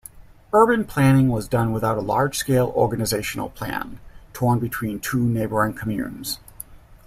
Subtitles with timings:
[0.51, 3.99] Urban planning was done without a large-scale organizational plan,
[4.33, 6.39] torn between two neighbouring communes.